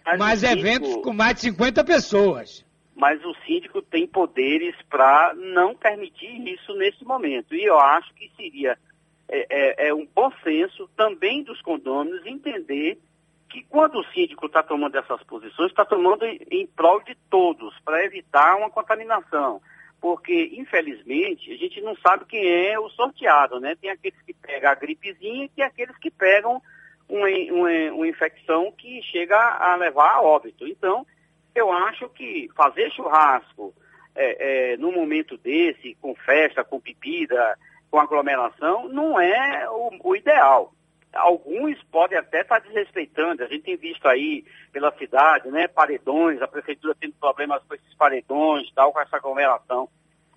mas, 0.04 0.18
mas 0.18 0.42
eventos 0.42 0.96
com 0.96 1.12
mais 1.12 1.36
de 1.36 1.42
50 1.42 1.84
pessoas 1.84 2.65
mas 2.96 3.22
o 3.24 3.34
síndico 3.46 3.82
tem 3.82 4.06
poderes 4.06 4.74
para 4.88 5.34
não 5.34 5.76
permitir 5.76 6.48
isso 6.48 6.74
nesse 6.74 7.04
momento. 7.04 7.54
E 7.54 7.62
eu 7.62 7.78
acho 7.78 8.12
que 8.14 8.32
seria 8.34 8.78
é, 9.28 9.84
é, 9.84 9.88
é 9.88 9.94
um 9.94 10.06
bom 10.06 10.32
senso 10.42 10.88
também 10.96 11.42
dos 11.42 11.60
condôminos 11.60 12.24
entender 12.24 12.98
que 13.50 13.62
quando 13.64 13.98
o 13.98 14.04
síndico 14.12 14.46
está 14.46 14.62
tomando 14.62 14.96
essas 14.96 15.22
posições, 15.24 15.70
está 15.70 15.84
tomando 15.84 16.24
em, 16.24 16.40
em 16.50 16.66
prol 16.66 17.02
de 17.02 17.14
todos, 17.28 17.78
para 17.84 18.02
evitar 18.02 18.56
uma 18.56 18.70
contaminação. 18.70 19.60
Porque, 20.00 20.52
infelizmente, 20.54 21.52
a 21.52 21.56
gente 21.56 21.80
não 21.82 21.96
sabe 21.96 22.24
quem 22.24 22.46
é 22.46 22.78
o 22.78 22.88
sorteado, 22.90 23.60
né? 23.60 23.74
Tem 23.74 23.90
aqueles 23.90 24.20
que 24.22 24.32
pegam 24.34 24.70
a 24.70 24.74
gripezinha 24.74 25.44
e 25.44 25.48
tem 25.48 25.64
aqueles 25.64 25.96
que 25.98 26.10
pegam 26.10 26.62
uma, 27.08 27.28
uma, 27.28 27.94
uma 27.94 28.08
infecção 28.08 28.72
que 28.72 29.02
chega 29.02 29.36
a 29.36 29.76
levar 29.76 30.12
a 30.12 30.22
óbito. 30.22 30.66
Então, 30.66 31.06
eu 31.56 31.72
acho 31.72 32.08
que 32.10 32.48
fazer 32.54 32.90
churrasco 32.92 33.74
é, 34.14 34.72
é, 34.72 34.76
num 34.76 34.92
momento 34.92 35.36
desse, 35.36 35.94
com 36.00 36.14
festa, 36.14 36.62
com 36.62 36.78
bebida, 36.78 37.58
com 37.90 37.98
aglomeração, 37.98 38.88
não 38.88 39.18
é 39.20 39.68
o, 39.70 39.90
o 40.02 40.16
ideal. 40.16 40.72
Alguns 41.12 41.82
podem 41.84 42.18
até 42.18 42.42
estar 42.42 42.58
desrespeitando. 42.60 43.42
A 43.42 43.46
gente 43.46 43.62
tem 43.62 43.76
visto 43.76 44.06
aí 44.06 44.44
pela 44.70 44.92
cidade, 44.98 45.50
né, 45.50 45.66
paredões, 45.66 46.42
a 46.42 46.48
prefeitura 46.48 46.94
tendo 46.98 47.14
problemas 47.14 47.62
com 47.64 47.74
esses 47.74 47.94
paredões, 47.94 48.70
tal, 48.74 48.92
com 48.92 49.00
essa 49.00 49.16
aglomeração. 49.16 49.88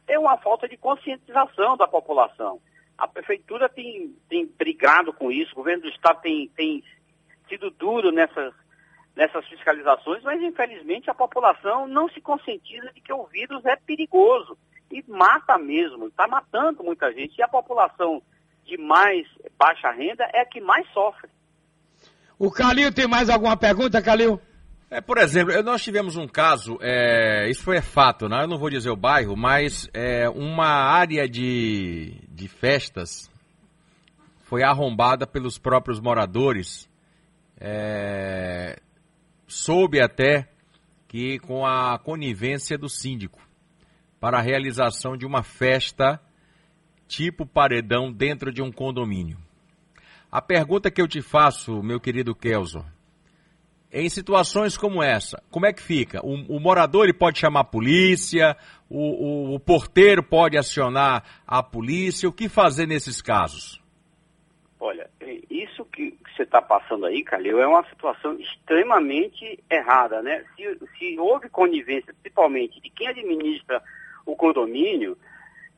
É 0.07 0.17
uma 0.17 0.37
falta 0.37 0.67
de 0.67 0.77
conscientização 0.77 1.75
da 1.75 1.87
população. 1.87 2.61
A 2.97 3.07
prefeitura 3.07 3.67
tem, 3.67 4.15
tem 4.29 4.45
brigado 4.45 5.13
com 5.13 5.31
isso, 5.31 5.51
o 5.51 5.55
governo 5.55 5.83
do 5.83 5.89
estado 5.89 6.21
tem, 6.21 6.47
tem 6.49 6.83
sido 7.47 7.69
duro 7.71 8.11
nessas 8.11 8.53
nessas 9.19 9.45
fiscalizações, 9.47 10.23
mas 10.23 10.41
infelizmente 10.41 11.09
a 11.09 11.13
população 11.13 11.85
não 11.85 12.07
se 12.07 12.21
conscientiza 12.21 12.89
de 12.93 13.01
que 13.01 13.11
o 13.11 13.25
vírus 13.25 13.65
é 13.65 13.75
perigoso 13.75 14.57
e 14.89 15.03
mata 15.09 15.57
mesmo, 15.57 16.07
está 16.07 16.25
matando 16.25 16.81
muita 16.81 17.11
gente. 17.11 17.37
E 17.37 17.43
a 17.43 17.47
população 17.49 18.23
de 18.63 18.77
mais 18.77 19.27
baixa 19.57 19.91
renda 19.91 20.23
é 20.33 20.39
a 20.39 20.45
que 20.45 20.61
mais 20.61 20.87
sofre. 20.93 21.29
O 22.39 22.49
Calil 22.49 22.93
tem 22.93 23.09
mais 23.09 23.29
alguma 23.29 23.57
pergunta, 23.57 24.01
Calil? 24.01 24.39
É, 24.89 25.01
por 25.01 25.17
exemplo, 25.17 25.61
nós 25.63 25.83
tivemos 25.83 26.15
um 26.15 26.25
caso, 26.25 26.79
é, 26.81 27.49
isso 27.49 27.61
foi 27.61 27.81
fato, 27.81 28.29
né? 28.29 28.43
eu 28.43 28.47
não 28.47 28.57
vou 28.57 28.69
dizer 28.69 28.89
o 28.89 28.95
bairro, 28.95 29.35
mas 29.35 29.89
é, 29.93 30.29
uma 30.29 30.69
área 30.69 31.27
de, 31.27 32.13
de 32.29 32.47
festas 32.47 33.29
foi 34.45 34.63
arrombada 34.63 35.27
pelos 35.27 35.57
próprios 35.57 35.99
moradores. 35.99 36.89
É, 37.59 38.79
soube 39.49 40.01
até 40.01 40.47
que 41.07 41.39
com 41.39 41.65
a 41.65 41.97
conivência 41.97 42.77
do 42.77 42.87
síndico 42.87 43.41
para 44.19 44.37
a 44.37 44.41
realização 44.41 45.17
de 45.17 45.25
uma 45.25 45.43
festa 45.43 46.21
tipo 47.07 47.45
paredão 47.45 48.11
dentro 48.11 48.51
de 48.53 48.61
um 48.61 48.71
condomínio. 48.71 49.37
A 50.31 50.41
pergunta 50.41 50.91
que 50.91 51.01
eu 51.01 51.07
te 51.07 51.21
faço, 51.21 51.81
meu 51.81 51.99
querido 51.99 52.35
Kelso, 52.35 52.85
em 53.91 54.07
situações 54.07 54.77
como 54.77 55.01
essa, 55.01 55.41
como 55.49 55.65
é 55.65 55.73
que 55.73 55.81
fica? 55.81 56.23
O, 56.23 56.57
o 56.57 56.59
morador 56.59 57.05
ele 57.05 57.13
pode 57.13 57.39
chamar 57.39 57.61
a 57.61 57.63
polícia, 57.63 58.55
o, 58.87 58.99
o, 58.99 59.55
o 59.55 59.59
porteiro 59.59 60.21
pode 60.21 60.55
acionar 60.55 61.41
a 61.47 61.63
polícia, 61.63 62.29
o 62.29 62.33
que 62.33 62.47
fazer 62.47 62.85
nesses 62.85 63.19
casos? 63.19 63.81
Olha, 64.79 65.09
isso 65.49 65.83
que 65.85 66.15
você 66.39 66.43
está 66.43 66.61
passando 66.61 67.05
aí, 67.05 67.21
Calil, 67.21 67.59
é 67.59 67.67
uma 67.67 67.83
situação 67.89 68.33
extremamente 68.39 69.61
errada, 69.69 70.21
né? 70.21 70.45
Se, 70.55 70.79
se 70.97 71.19
houve 71.19 71.49
conivência, 71.49 72.13
principalmente 72.21 72.79
de 72.79 72.89
quem 72.89 73.09
administra 73.09 73.83
o 74.25 74.37
condomínio, 74.37 75.17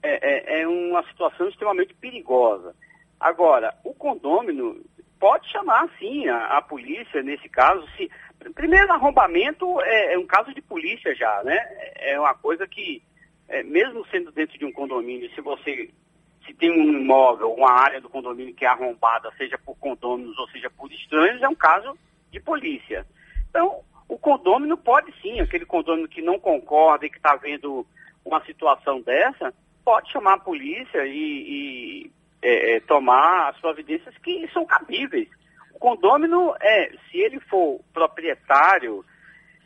é, 0.04 0.60
é, 0.60 0.62
é 0.62 0.68
uma 0.68 1.04
situação 1.08 1.50
extremamente 1.50 1.96
perigosa. 1.96 2.76
Agora, 3.20 3.74
o 3.84 3.94
condômino 3.94 4.80
pode 5.20 5.50
chamar, 5.50 5.90
sim, 5.98 6.28
a, 6.28 6.58
a 6.58 6.62
polícia 6.62 7.24
nesse 7.24 7.50
caso. 7.50 7.84
Se, 7.98 8.10
primeiro, 8.54 8.92
arrombamento 8.92 9.82
é, 9.82 10.14
é, 10.14 10.20
um 10.20 10.28
caso 10.28 10.54
de 10.54 10.62
polícia 10.62 11.16
já, 11.16 11.44
né? 11.44 11.58
É 11.96 12.20
uma 12.20 12.36
coisa 12.36 12.68
que, 12.68 13.02
é, 13.50 13.64
mesmo 13.64 14.06
sendo 14.12 14.32
dentro 14.32 14.60
de 14.60 14.66
um 14.66 14.72
condomínio, 14.72 15.32
se 15.34 15.42
você 15.42 15.90
se 16.52 16.54
tem 16.54 16.70
um 16.70 17.00
imóvel, 17.00 17.54
uma 17.54 17.72
área 17.72 18.02
do 18.02 18.10
condomínio 18.10 18.54
que 18.54 18.66
é 18.66 18.68
arrombada, 18.68 19.32
seja 19.38 19.58
por 19.58 19.76
condôminos 19.78 20.38
ou 20.38 20.48
seja 20.50 20.70
por 20.70 20.92
estranhos, 20.92 21.42
é 21.42 21.48
um 21.48 21.56
caso 21.56 21.98
de 22.30 22.40
polícia. 22.40 23.06
Então, 23.50 23.82
o, 24.08 24.18
condômino 24.18 24.78
pode 24.78 25.14
sim, 25.22 25.40
aquele 25.40 25.66
condômino 25.66 26.08
que 26.08 26.22
não 26.22 26.40
concorda 26.40 27.06
e 27.06 27.10
que 27.10 27.18
está 27.18 27.36
vendo 27.36 27.86
uma 28.26 28.44
situação 28.46 29.02
dessa, 29.02 29.54
pode 29.84 30.12
chamar 30.12 30.34
a 30.34 30.40
polícia 30.40 31.06
e, 31.06 31.16
e 31.18 32.12
é, 32.42 32.76
é, 32.76 32.80
tomar 32.82 33.50
as 33.50 33.60
providências 33.60 34.16
que 34.18 34.48
são 34.54 34.66
cabíveis. 34.66 35.30
O 35.74 35.80
condômino, 35.80 36.54
é, 36.60 36.92
se 37.10 37.18
ele 37.18 37.40
for 37.40 37.80
proprietário, 37.94 39.06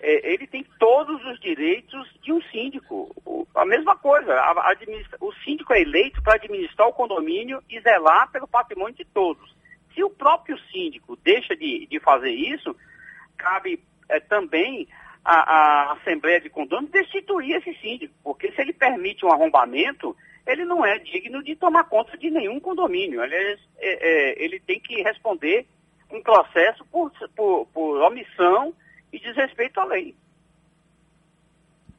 é, 0.05 0.33
ele 0.33 0.45
tem 0.45 0.63
todos 0.77 1.19
os 1.25 1.39
direitos 1.39 2.07
de 2.21 2.31
um 2.31 2.39
síndico. 2.43 3.11
O, 3.25 3.47
a 3.55 3.65
mesma 3.65 3.95
coisa, 3.95 4.35
a, 4.35 4.75
o 5.19 5.33
síndico 5.43 5.73
é 5.73 5.81
eleito 5.81 6.21
para 6.21 6.35
administrar 6.35 6.87
o 6.87 6.93
condomínio 6.93 7.59
e 7.67 7.79
zelar 7.81 8.31
pelo 8.31 8.47
patrimônio 8.47 8.93
de 8.93 9.03
todos. 9.03 9.55
Se 9.95 10.03
o 10.03 10.09
próprio 10.11 10.59
síndico 10.71 11.17
deixa 11.23 11.55
de, 11.55 11.87
de 11.87 11.99
fazer 11.99 12.29
isso, 12.29 12.75
cabe 13.35 13.81
é, 14.07 14.19
também 14.19 14.87
a, 15.23 15.39
a, 15.39 15.93
Assembleia 15.93 16.39
de 16.39 16.51
Condomínio 16.51 16.91
destituir 16.91 17.55
esse 17.55 17.73
síndico, 17.81 18.13
porque 18.23 18.51
se 18.51 18.61
ele 18.61 18.73
permite 18.73 19.25
um 19.25 19.31
arrombamento, 19.31 20.15
ele 20.45 20.65
não 20.65 20.85
é 20.85 20.99
digno 20.99 21.41
de 21.41 21.55
tomar 21.55 21.85
conta 21.85 22.15
de 22.15 22.29
nenhum 22.29 22.59
condomínio. 22.59 23.23
Aliás, 23.23 23.59
é, 23.79 23.89
é, 23.89 24.43
ele 24.43 24.59
tem 24.59 24.79
que 24.79 25.01
responder 25.01 25.65
um 26.11 26.21
processo 26.21 26.85
por, 26.91 27.11
por, 27.35 27.65
por 27.73 28.01
omissão 28.03 28.71
e 29.15 29.19
desrespeito 29.19 29.79
à 29.79 29.85
lei. 29.85 30.15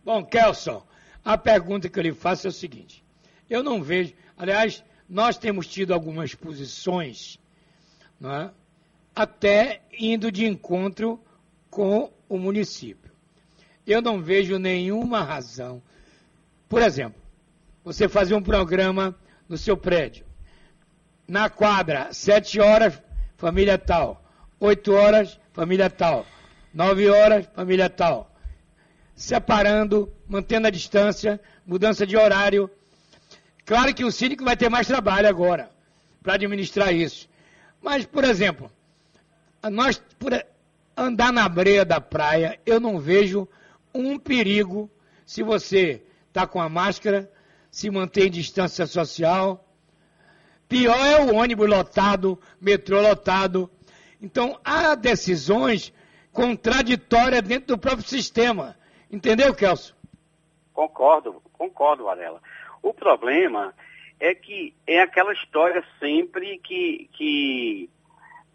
Bom, 0.04 0.25
Kelson, 0.25 0.87
a 1.25 1.37
pergunta 1.37 1.88
que 1.88 1.99
eu 1.99 2.02
lhe 2.02 2.14
faço 2.14 2.46
é 2.46 2.50
o 2.50 2.52
seguinte: 2.52 3.02
eu 3.49 3.62
não 3.62 3.82
vejo, 3.82 4.14
aliás, 4.37 4.85
nós 5.08 5.38
temos 5.38 5.66
tido 5.66 5.94
algumas 5.94 6.35
posições, 6.35 7.38
é? 8.23 8.50
até 9.14 9.80
indo 9.99 10.30
de 10.30 10.46
encontro 10.46 11.20
com 11.70 12.12
o 12.28 12.38
município. 12.38 13.11
Eu 13.87 14.02
não 14.02 14.20
vejo 14.20 14.58
nenhuma 14.58 15.23
razão. 15.23 15.82
Por 16.68 16.82
exemplo, 16.82 17.20
você 17.85 18.08
fazer 18.08 18.35
um 18.35 18.42
programa 18.42 19.16
no 19.49 19.56
seu 19.56 19.76
prédio. 19.76 20.26
Na 21.26 21.49
quadra, 21.49 22.12
sete 22.12 22.61
horas, 22.61 23.00
família 23.37 23.78
tal. 23.78 24.25
Oito 24.58 24.92
horas, 24.92 25.38
família 25.52 25.88
tal. 25.88 26.26
Nove 26.76 27.09
horas, 27.09 27.47
família 27.54 27.88
tal. 27.88 28.30
Separando, 29.14 30.12
mantendo 30.28 30.66
a 30.66 30.71
distância, 30.71 31.40
mudança 31.66 32.06
de 32.06 32.18
horário. 32.18 32.71
Claro 33.64 33.95
que 33.95 34.04
o 34.04 34.12
síndico 34.12 34.45
vai 34.45 34.59
ter 34.59 34.68
mais 34.68 34.87
trabalho 34.87 35.26
agora 35.26 35.71
para 36.23 36.35
administrar 36.35 36.95
isso. 36.95 37.30
Mas, 37.80 38.04
por 38.04 38.25
exemplo, 38.25 38.71
nós, 39.73 40.02
por, 40.18 40.35
andar 40.95 41.33
na 41.33 41.49
breia 41.49 41.83
da 41.83 41.99
praia, 41.99 42.61
eu 42.66 42.78
não 42.78 42.99
vejo 42.99 43.49
um 43.95 44.18
perigo 44.18 44.90
se 45.25 45.42
você 45.42 46.02
está 46.28 46.47
com 46.47 46.61
a 46.61 46.68
máscara, 46.68 47.33
se 47.71 47.88
mantém 47.88 48.30
distância 48.30 48.87
social. 48.87 49.66
Pior 50.68 51.06
é 51.06 51.23
o 51.23 51.37
ônibus 51.37 51.71
lotado, 51.71 52.38
metrô 52.61 53.00
lotado. 53.00 53.71
Então, 54.21 54.61
há 54.62 54.95
decisões 54.95 55.90
contraditórias 56.37 57.43
dentro 57.43 57.69
do 57.69 57.78
próprio 57.78 58.07
sistema. 58.07 58.76
Entendeu, 59.11 59.55
Kelso? 59.55 59.97
Concordo, 60.75 61.43
concordo, 61.55 62.05
Varela. 62.05 62.40
O 62.83 62.93
problema 62.93 63.75
é 64.21 64.35
que 64.35 64.75
é 64.87 65.00
aquela 65.00 65.33
história 65.33 65.83
sempre 65.99 66.59
que, 66.59 67.09
que 67.14 67.88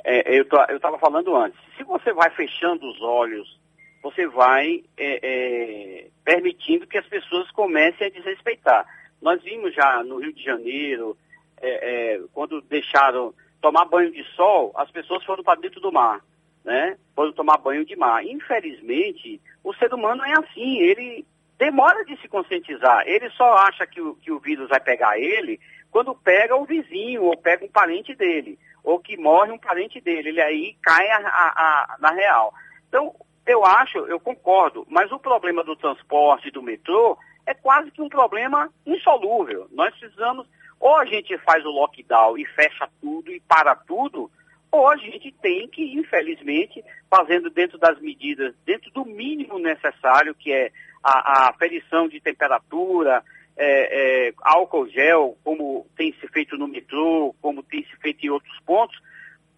é, 0.03 0.37
eu 0.37 0.43
estava 0.75 0.99
falando 0.99 1.35
antes, 1.35 1.59
se 1.75 1.83
você 1.83 2.13
vai 2.13 2.29
fechando 2.29 2.87
os 2.87 3.01
olhos, 3.01 3.59
você 4.03 4.27
vai 4.27 4.83
é, 4.95 5.19
é, 5.23 6.07
permitindo 6.23 6.87
que 6.87 6.97
as 6.97 7.07
pessoas 7.07 7.49
comecem 7.51 8.07
a 8.07 8.11
desrespeitar. 8.11 8.85
Nós 9.19 9.41
vimos 9.41 9.73
já 9.73 10.03
no 10.03 10.19
Rio 10.19 10.33
de 10.33 10.43
Janeiro, 10.43 11.17
é, 11.59 12.15
é, 12.15 12.21
quando 12.33 12.61
deixaram 12.61 13.33
tomar 13.59 13.85
banho 13.85 14.11
de 14.11 14.23
sol, 14.35 14.71
as 14.75 14.89
pessoas 14.91 15.23
foram 15.23 15.43
para 15.43 15.59
dentro 15.59 15.79
do 15.79 15.91
mar, 15.91 16.21
né? 16.63 16.97
Foram 17.15 17.33
tomar 17.33 17.57
banho 17.57 17.85
de 17.85 17.95
mar. 17.95 18.25
Infelizmente, 18.25 19.41
o 19.63 19.73
ser 19.73 19.93
humano 19.93 20.23
é 20.23 20.33
assim, 20.33 20.79
ele 20.79 21.25
demora 21.57 22.03
de 22.05 22.15
se 22.17 22.27
conscientizar. 22.27 23.03
Ele 23.05 23.29
só 23.31 23.53
acha 23.57 23.85
que 23.85 24.01
o, 24.01 24.15
que 24.15 24.31
o 24.31 24.39
vírus 24.39 24.69
vai 24.69 24.79
pegar 24.79 25.19
ele 25.19 25.59
quando 25.91 26.15
pega 26.15 26.55
o 26.55 26.65
vizinho 26.65 27.23
ou 27.23 27.37
pega 27.37 27.65
um 27.65 27.69
parente 27.69 28.15
dele 28.15 28.57
ou 28.83 28.99
que 28.99 29.17
morre 29.17 29.51
um 29.51 29.57
parente 29.57 29.99
dele, 30.01 30.29
ele 30.29 30.41
aí 30.41 30.75
cai 30.81 31.07
a, 31.09 31.17
a, 31.17 31.25
a, 31.25 31.97
na 31.99 32.11
real. 32.11 32.53
Então, 32.87 33.13
eu 33.45 33.63
acho, 33.65 33.99
eu 33.99 34.19
concordo, 34.19 34.85
mas 34.89 35.11
o 35.11 35.19
problema 35.19 35.63
do 35.63 35.75
transporte 35.75 36.49
do 36.51 36.63
metrô 36.63 37.17
é 37.45 37.53
quase 37.53 37.91
que 37.91 38.01
um 38.01 38.09
problema 38.09 38.69
insolúvel. 38.85 39.67
Nós 39.71 39.95
precisamos, 39.97 40.47
ou 40.79 40.95
a 40.95 41.05
gente 41.05 41.37
faz 41.39 41.63
o 41.65 41.69
lockdown 41.69 42.37
e 42.37 42.45
fecha 42.45 42.89
tudo 42.99 43.31
e 43.31 43.39
para 43.41 43.75
tudo, 43.75 44.31
ou 44.71 44.89
a 44.89 44.95
gente 44.95 45.31
tem 45.41 45.67
que, 45.67 45.83
infelizmente, 45.93 46.83
fazendo 47.09 47.49
dentro 47.49 47.77
das 47.77 47.99
medidas, 47.99 48.55
dentro 48.65 48.89
do 48.91 49.05
mínimo 49.05 49.59
necessário, 49.59 50.33
que 50.33 50.51
é 50.51 50.71
a, 51.03 51.49
a 51.49 52.07
de 52.07 52.21
temperatura, 52.21 53.21
é, 53.57 54.27
é, 54.27 54.33
álcool 54.41 54.87
gel, 54.87 55.37
como 55.43 55.85
tem 55.97 56.13
se 56.13 56.27
feito 56.29 56.57
no 56.57 56.67
metrô, 56.67 57.35
como 57.41 57.61
tem 57.61 57.83
se 57.83 57.95
feito 57.97 58.25
em 58.25 58.29
outros 58.29 58.57
pontos, 58.65 58.97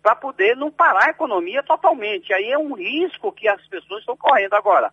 para 0.01 0.15
poder 0.15 0.57
não 0.57 0.71
parar 0.71 1.07
a 1.07 1.11
economia 1.11 1.61
totalmente. 1.63 2.33
Aí 2.33 2.51
é 2.51 2.57
um 2.57 2.73
risco 2.73 3.31
que 3.31 3.47
as 3.47 3.65
pessoas 3.67 3.99
estão 3.99 4.17
correndo 4.17 4.53
agora. 4.55 4.91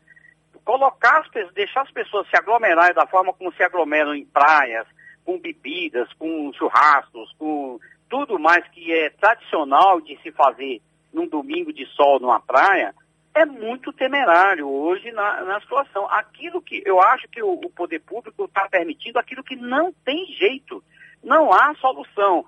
Colocar 0.65 1.21
as, 1.21 1.53
deixar 1.53 1.83
as 1.83 1.91
pessoas 1.91 2.29
se 2.29 2.37
aglomerarem 2.37 2.95
da 2.95 3.07
forma 3.07 3.33
como 3.33 3.53
se 3.55 3.63
aglomeram 3.63 4.15
em 4.15 4.25
praias, 4.27 4.87
com 5.25 5.39
bebidas, 5.39 6.13
com 6.13 6.53
churrascos, 6.53 7.33
com 7.39 7.81
tudo 8.11 8.39
mais 8.39 8.67
que 8.69 8.93
é 8.93 9.09
tradicional 9.09 10.01
de 10.01 10.21
se 10.21 10.33
fazer 10.33 10.83
num 11.13 11.29
domingo 11.29 11.73
de 11.73 11.87
sol 11.87 12.19
numa 12.21 12.41
praia, 12.41 12.93
é 13.33 13.47
muito 13.47 13.93
temerário 13.93 14.69
hoje 14.69 15.13
na, 15.13 15.43
na 15.45 15.61
situação. 15.61 16.07
Aquilo 16.11 16.61
que 16.61 16.83
eu 16.85 17.01
acho 17.01 17.29
que 17.29 17.41
o, 17.41 17.53
o 17.53 17.71
poder 17.71 18.01
público 18.01 18.45
está 18.45 18.69
permitindo, 18.69 19.19
aquilo 19.19 19.45
que 19.45 19.55
não 19.55 19.93
tem 20.05 20.27
jeito, 20.27 20.83
não 21.23 21.53
há 21.53 21.73
solução. 21.77 22.45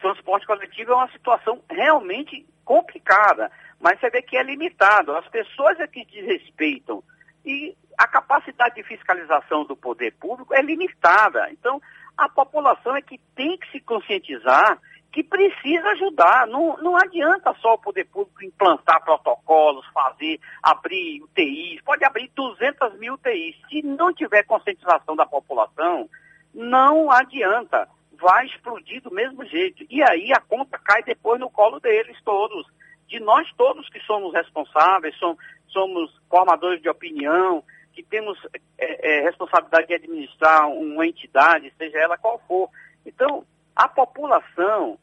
Transporte 0.00 0.46
coletivo 0.46 0.92
é 0.92 0.96
uma 0.96 1.12
situação 1.12 1.62
realmente 1.70 2.46
complicada, 2.64 3.52
mas 3.78 4.00
você 4.00 4.08
vê 4.08 4.22
que 4.22 4.36
é 4.36 4.42
limitado. 4.42 5.14
As 5.14 5.28
pessoas 5.28 5.78
é 5.78 5.86
que 5.86 6.04
desrespeitam 6.06 7.04
e 7.44 7.76
a 7.98 8.08
capacidade 8.08 8.74
de 8.74 8.82
fiscalização 8.82 9.64
do 9.64 9.76
poder 9.76 10.12
público 10.14 10.54
é 10.54 10.62
limitada. 10.62 11.50
Então, 11.50 11.80
a 12.16 12.28
população 12.28 12.96
é 12.96 13.02
que 13.02 13.18
tem 13.34 13.58
que 13.58 13.70
se 13.70 13.80
conscientizar 13.80 14.80
que 15.14 15.22
precisa 15.22 15.88
ajudar. 15.90 16.44
Não, 16.48 16.76
não 16.78 16.96
adianta 16.96 17.54
só 17.62 17.74
o 17.74 17.78
poder 17.78 18.04
público 18.06 18.44
implantar 18.44 19.02
protocolos, 19.04 19.86
fazer, 19.94 20.40
abrir 20.60 21.22
UTIs, 21.22 21.80
pode 21.82 22.04
abrir 22.04 22.28
200 22.34 22.98
mil 22.98 23.14
UTIs. 23.14 23.54
Se 23.68 23.80
não 23.82 24.12
tiver 24.12 24.42
conscientização 24.42 25.14
da 25.14 25.24
população, 25.24 26.10
não 26.52 27.12
adianta. 27.12 27.88
Vai 28.20 28.46
explodir 28.46 29.00
do 29.02 29.12
mesmo 29.12 29.44
jeito. 29.46 29.86
E 29.88 30.02
aí 30.02 30.32
a 30.32 30.40
conta 30.40 30.78
cai 30.78 31.04
depois 31.04 31.38
no 31.38 31.48
colo 31.48 31.78
deles 31.78 32.20
todos. 32.24 32.66
De 33.06 33.20
nós 33.20 33.48
todos 33.56 33.88
que 33.90 34.00
somos 34.00 34.34
responsáveis, 34.34 35.16
somos, 35.18 35.38
somos 35.68 36.20
formadores 36.28 36.82
de 36.82 36.88
opinião, 36.88 37.62
que 37.92 38.02
temos 38.02 38.36
é, 38.76 39.18
é, 39.18 39.20
responsabilidade 39.22 39.86
de 39.86 39.94
administrar 39.94 40.68
uma 40.68 41.06
entidade, 41.06 41.72
seja 41.78 41.98
ela 41.98 42.18
qual 42.18 42.40
for. 42.48 42.68
Então, 43.06 43.46
a 43.76 43.86
população 43.86 44.98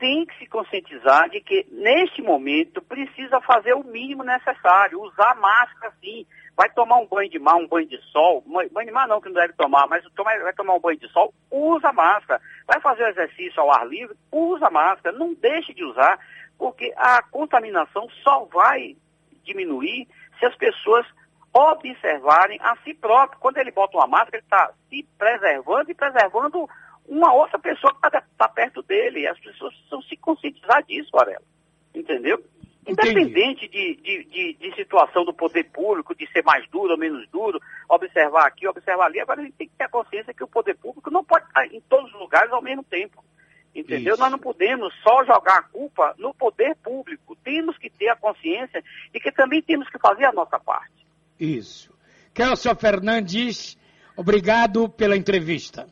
tem 0.00 0.24
que 0.24 0.36
se 0.38 0.46
conscientizar 0.46 1.28
de 1.28 1.42
que, 1.42 1.66
neste 1.70 2.22
momento, 2.22 2.80
precisa 2.80 3.38
fazer 3.42 3.74
o 3.74 3.84
mínimo 3.84 4.24
necessário, 4.24 5.00
usar 5.02 5.36
máscara 5.36 5.92
sim. 6.00 6.26
Vai 6.56 6.70
tomar 6.70 6.96
um 6.96 7.06
banho 7.06 7.30
de 7.30 7.38
mar, 7.38 7.56
um 7.56 7.68
banho 7.68 7.86
de 7.86 7.98
sol, 8.10 8.42
banho 8.46 8.86
de 8.86 8.90
mar 8.90 9.06
não, 9.06 9.20
que 9.20 9.28
não 9.28 9.34
deve 9.34 9.52
tomar, 9.52 9.86
mas 9.86 10.02
vai 10.42 10.52
tomar 10.54 10.74
um 10.74 10.80
banho 10.80 10.98
de 10.98 11.08
sol, 11.08 11.32
usa 11.50 11.92
máscara. 11.92 12.40
Vai 12.66 12.80
fazer 12.80 13.04
o 13.04 13.08
exercício 13.08 13.60
ao 13.60 13.70
ar 13.70 13.86
livre, 13.86 14.16
usa 14.32 14.70
máscara. 14.70 15.16
Não 15.16 15.34
deixe 15.34 15.74
de 15.74 15.84
usar, 15.84 16.18
porque 16.58 16.92
a 16.96 17.22
contaminação 17.22 18.08
só 18.24 18.46
vai 18.46 18.96
diminuir 19.44 20.08
se 20.38 20.46
as 20.46 20.56
pessoas 20.56 21.06
observarem 21.52 22.58
a 22.62 22.74
si 22.84 22.94
próprio. 22.94 23.38
Quando 23.38 23.58
ele 23.58 23.70
bota 23.70 23.98
uma 23.98 24.06
máscara, 24.06 24.38
ele 24.38 24.44
está 24.44 24.72
se 24.88 25.06
preservando 25.18 25.90
e 25.90 25.94
preservando 25.94 26.66
uma 27.10 27.34
outra 27.34 27.58
pessoa 27.58 27.92
que 27.92 28.06
está 28.06 28.22
tá 28.38 28.48
perto 28.48 28.82
dele. 28.82 29.26
As 29.26 29.38
pessoas 29.40 29.74
precisam 29.74 30.00
se 30.02 30.16
conscientizar 30.16 30.82
disso, 30.84 31.10
Varela. 31.12 31.42
Entendeu? 31.92 32.42
Independente 32.86 33.68
de, 33.68 33.96
de, 33.96 34.24
de, 34.24 34.54
de, 34.54 34.74
situação 34.74 35.24
do 35.24 35.34
poder 35.34 35.64
público, 35.64 36.14
de 36.14 36.26
ser 36.32 36.42
mais 36.44 36.66
duro 36.70 36.92
ou 36.92 36.98
menos 36.98 37.28
duro, 37.28 37.60
observar 37.88 38.46
aqui, 38.46 38.66
observar 38.66 39.06
ali, 39.06 39.20
agora 39.20 39.40
a 39.40 39.44
gente 39.44 39.56
tem 39.56 39.68
que 39.68 39.74
ter 39.76 39.84
a 39.84 39.88
consciência 39.88 40.32
que 40.32 40.42
o 40.42 40.48
poder 40.48 40.74
público 40.76 41.10
não 41.10 41.22
pode 41.22 41.44
estar 41.46 41.66
em 41.66 41.80
todos 41.82 42.12
os 42.14 42.18
lugares 42.18 42.50
ao 42.52 42.62
mesmo 42.62 42.82
tempo. 42.84 43.22
Entendeu? 43.74 44.14
Isso. 44.14 44.22
Nós 44.22 44.30
não 44.30 44.38
podemos 44.38 44.94
só 45.02 45.24
jogar 45.24 45.58
a 45.58 45.62
culpa 45.62 46.14
no 46.16 46.32
poder 46.32 46.74
público. 46.76 47.36
Temos 47.44 47.76
que 47.76 47.90
ter 47.90 48.08
a 48.08 48.16
consciência 48.16 48.82
e 49.12 49.20
que 49.20 49.30
também 49.30 49.60
temos 49.60 49.88
que 49.90 49.98
fazer 49.98 50.24
a 50.24 50.32
nossa 50.32 50.58
parte. 50.58 51.06
Isso. 51.38 51.92
Kelson 52.32 52.74
Fernandes, 52.74 53.76
obrigado 54.16 54.88
pela 54.88 55.16
entrevista. 55.16 55.86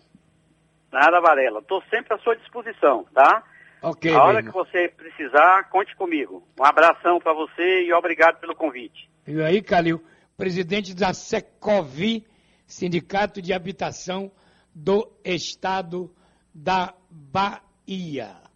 Nada, 0.93 1.21
Varela. 1.21 1.61
Estou 1.61 1.83
sempre 1.91 2.15
à 2.15 2.19
sua 2.19 2.37
disposição, 2.37 3.05
tá? 3.15 3.43
Ok. 3.81 4.13
a 4.13 4.25
hora 4.25 4.43
que 4.43 4.51
você 4.51 4.89
precisar, 4.89 5.69
conte 5.71 5.95
comigo. 5.95 6.43
Um 6.59 6.65
abração 6.65 7.21
para 7.21 7.33
você 7.33 7.85
e 7.85 7.93
obrigado 7.93 8.41
pelo 8.41 8.55
convite. 8.55 9.09
E 9.27 9.41
aí, 9.43 9.63
Calil, 9.63 10.03
presidente 10.37 10.95
da 10.95 11.13
Secovi, 11.13 12.27
Sindicato 12.67 13.41
de 13.41 13.53
Habitação 13.53 14.33
do 14.75 15.09
Estado 15.25 16.13
da 16.53 16.95
Bahia. 17.11 18.48